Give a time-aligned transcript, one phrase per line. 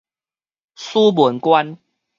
[0.75, 1.77] 死門關